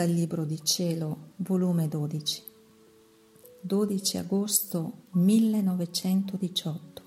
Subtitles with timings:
[0.00, 2.42] Dal Libro di Cielo, volume 12,
[3.60, 7.02] 12 agosto 1918.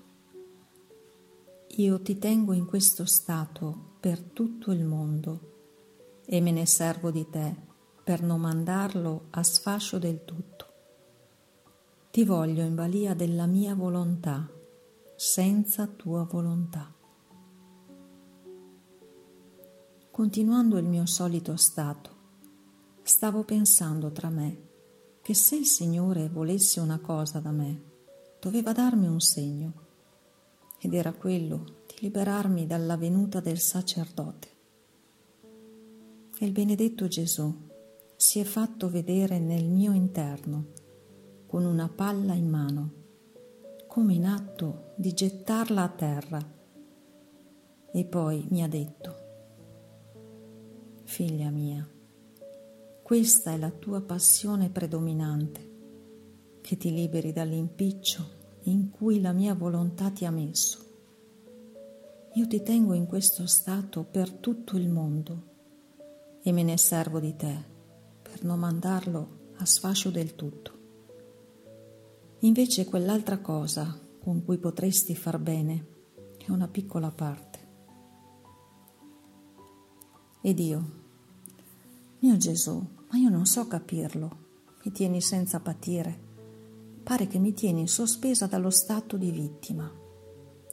[1.78, 7.28] Io ti tengo in questo stato per tutto il mondo e me ne servo di
[7.28, 7.56] te
[8.04, 10.66] per non mandarlo a sfascio del tutto.
[12.12, 14.48] Ti voglio in balia della mia volontà,
[15.16, 16.94] senza tua volontà.
[20.12, 22.13] Continuando il mio solito stato,
[23.04, 24.62] stavo pensando tra me
[25.20, 27.82] che se il Signore volesse una cosa da me,
[28.40, 29.72] doveva darmi un segno,
[30.78, 34.48] ed era quello di liberarmi dalla venuta del sacerdote.
[36.38, 37.54] E il benedetto Gesù
[38.16, 40.72] si è fatto vedere nel mio interno
[41.46, 42.92] con una palla in mano,
[43.86, 46.52] come in atto di gettarla a terra,
[47.92, 49.22] e poi mi ha detto,
[51.04, 51.93] Figlia mia,
[53.04, 55.72] questa è la tua passione predominante,
[56.62, 58.26] che ti liberi dall'impiccio
[58.62, 60.78] in cui la mia volontà ti ha messo.
[62.32, 65.42] Io ti tengo in questo stato per tutto il mondo
[66.42, 67.54] e me ne servo di te
[68.22, 70.72] per non mandarlo a sfascio del tutto.
[72.38, 75.86] Invece quell'altra cosa con cui potresti far bene
[76.38, 77.58] è una piccola parte.
[80.40, 81.02] Ed io,
[82.24, 82.72] mio Gesù,
[83.10, 84.38] ma io non so capirlo.
[84.82, 86.18] Mi tieni senza patire.
[87.02, 89.92] Pare che mi tieni sospesa dallo stato di vittima.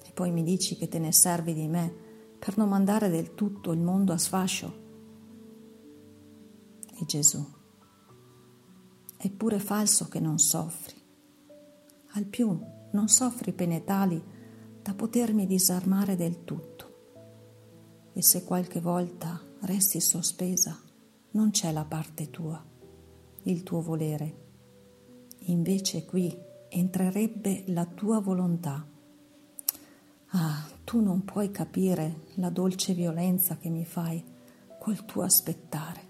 [0.01, 1.93] E poi mi dici che te ne servi di me
[2.39, 4.79] per non mandare del tutto il mondo a sfascio.
[6.97, 7.45] E Gesù,
[9.17, 10.95] è pure falso che non soffri.
[12.13, 12.57] Al più
[12.93, 14.23] non soffri pene tali
[14.81, 16.93] da potermi disarmare del tutto.
[18.13, 20.81] E se qualche volta resti sospesa,
[21.31, 22.63] non c'è la parte tua,
[23.43, 24.39] il tuo volere.
[25.45, 26.35] Invece qui
[26.69, 28.85] entrerebbe la tua volontà.
[30.33, 34.23] Ah, tu non puoi capire la dolce violenza che mi fai
[34.79, 36.09] col tuo aspettare,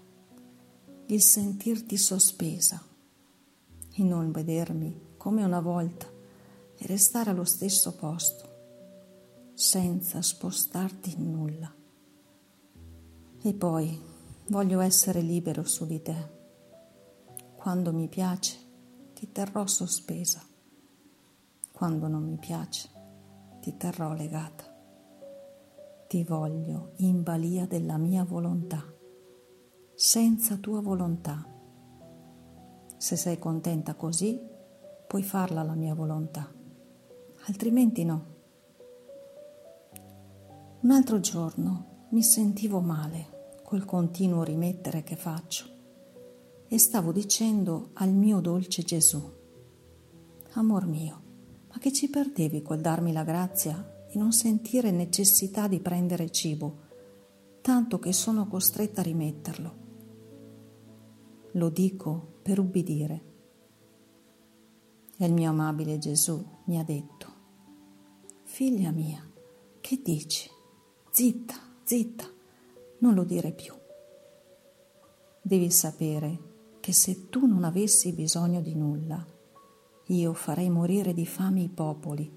[1.06, 2.82] il sentirti sospesa,
[3.94, 6.06] il non vedermi come una volta
[6.76, 8.50] e restare allo stesso posto,
[9.54, 11.74] senza spostarti in nulla.
[13.42, 14.10] E poi
[14.48, 16.30] Voglio essere libero su di te.
[17.54, 18.58] Quando mi piace,
[19.14, 20.42] ti terrò sospesa.
[21.70, 22.88] Quando non mi piace,
[23.60, 24.64] ti terrò legata.
[26.08, 28.84] Ti voglio in balia della mia volontà,
[29.94, 31.46] senza tua volontà.
[32.96, 34.40] Se sei contenta così,
[35.06, 36.52] puoi farla la mia volontà,
[37.46, 38.26] altrimenti no.
[40.80, 43.31] Un altro giorno mi sentivo male
[43.72, 45.64] col continuo rimettere che faccio
[46.68, 49.18] e stavo dicendo al mio dolce Gesù,
[50.52, 51.22] Amor mio,
[51.70, 56.80] ma che ci perdevi col darmi la grazia e non sentire necessità di prendere cibo,
[57.62, 59.76] tanto che sono costretta a rimetterlo?
[61.52, 63.24] Lo dico per ubbidire.
[65.16, 67.26] E il mio amabile Gesù mi ha detto,
[68.42, 69.26] Figlia mia,
[69.80, 70.50] che dici?
[71.10, 71.54] Zitta,
[71.84, 72.40] zitta
[73.02, 73.74] non lo dire più.
[75.42, 79.24] Devi sapere che se tu non avessi bisogno di nulla,
[80.06, 82.32] io farei morire di fame i popoli,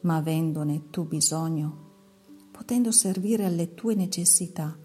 [0.00, 1.90] ma avendone tu bisogno,
[2.50, 4.76] potendo servire alle tue necessità,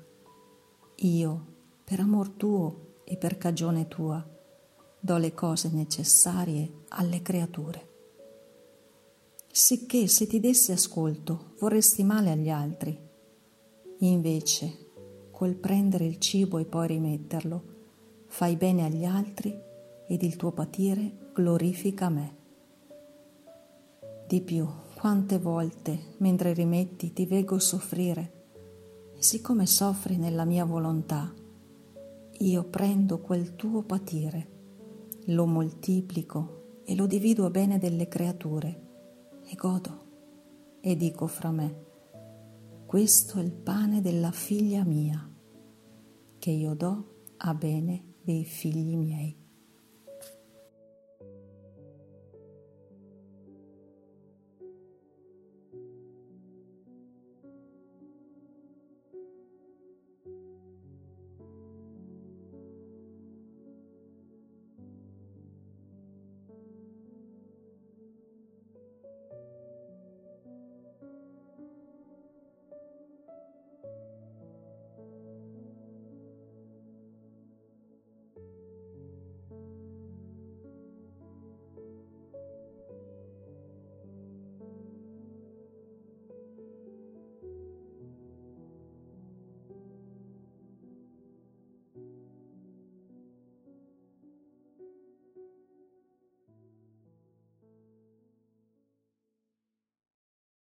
[0.96, 1.46] io,
[1.84, 4.26] per amor tuo e per cagione tua,
[5.00, 7.96] do le cose necessarie alle creature.
[9.50, 13.07] Sicché se ti dessi ascolto vorresti male agli altri
[14.00, 14.92] Invece,
[15.32, 17.64] col prendere il cibo e poi rimetterlo,
[18.28, 19.60] fai bene agli altri
[20.08, 22.36] ed il tuo patire glorifica me.
[24.28, 28.34] Di più, quante volte, mentre rimetti, ti vego soffrire,
[29.16, 31.34] e siccome soffri nella mia volontà,
[32.40, 34.48] io prendo quel tuo patire,
[35.26, 38.82] lo moltiplico e lo divido a bene delle creature,
[39.44, 40.06] e godo,
[40.82, 41.86] e dico fra me,
[42.88, 45.30] questo è il pane della figlia mia,
[46.40, 49.47] che io do a bene dei figli miei.